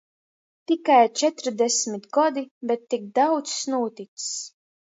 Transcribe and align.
Tikai 0.69 1.09
četrdesmit 1.21 2.09
godi, 2.19 2.45
bet 2.73 2.89
tik 2.97 3.07
daudz 3.21 3.55
nūtics. 3.75 4.29